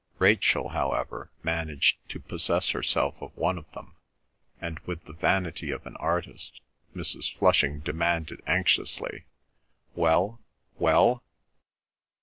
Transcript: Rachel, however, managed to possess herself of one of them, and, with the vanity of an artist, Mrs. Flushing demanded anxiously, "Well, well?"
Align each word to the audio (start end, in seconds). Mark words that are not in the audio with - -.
Rachel, 0.17 0.69
however, 0.69 1.29
managed 1.43 1.97
to 2.09 2.19
possess 2.19 2.69
herself 2.69 3.13
of 3.21 3.37
one 3.37 3.59
of 3.59 3.71
them, 3.73 3.97
and, 4.59 4.79
with 4.79 5.03
the 5.05 5.13
vanity 5.13 5.69
of 5.69 5.85
an 5.85 5.95
artist, 5.97 6.59
Mrs. 6.95 7.31
Flushing 7.37 7.81
demanded 7.81 8.41
anxiously, 8.47 9.25
"Well, 9.93 10.41
well?" 10.79 11.21